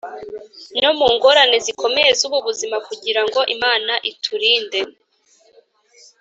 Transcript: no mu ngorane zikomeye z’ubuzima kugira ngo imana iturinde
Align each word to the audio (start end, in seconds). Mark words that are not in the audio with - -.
no 0.81 0.91
mu 0.97 1.07
ngorane 1.13 1.57
zikomeye 1.65 2.11
z’ubuzima 2.19 2.77
kugira 2.87 3.21
ngo 3.27 3.39
imana 3.55 3.93
iturinde 4.11 4.79